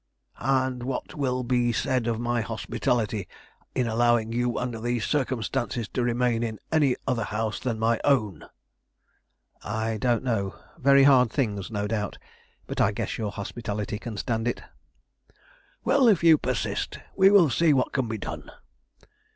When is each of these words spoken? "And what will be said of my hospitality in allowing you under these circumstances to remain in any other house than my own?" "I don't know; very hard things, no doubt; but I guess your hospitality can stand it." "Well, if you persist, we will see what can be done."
"And 0.39 0.81
what 0.81 1.13
will 1.13 1.43
be 1.43 1.71
said 1.71 2.07
of 2.07 2.19
my 2.19 2.41
hospitality 2.41 3.27
in 3.75 3.85
allowing 3.85 4.33
you 4.33 4.57
under 4.57 4.81
these 4.81 5.05
circumstances 5.05 5.87
to 5.89 6.01
remain 6.01 6.41
in 6.41 6.59
any 6.71 6.95
other 7.05 7.23
house 7.25 7.59
than 7.59 7.77
my 7.77 7.99
own?" 8.03 8.45
"I 9.63 9.97
don't 9.97 10.23
know; 10.23 10.55
very 10.79 11.03
hard 11.03 11.29
things, 11.29 11.69
no 11.69 11.85
doubt; 11.85 12.17
but 12.65 12.81
I 12.81 12.91
guess 12.91 13.19
your 13.19 13.31
hospitality 13.31 13.99
can 13.99 14.17
stand 14.17 14.47
it." 14.47 14.63
"Well, 15.85 16.07
if 16.07 16.23
you 16.23 16.39
persist, 16.39 16.97
we 17.15 17.29
will 17.29 17.51
see 17.51 17.71
what 17.71 17.91
can 17.93 18.07
be 18.07 18.17
done." 18.17 18.49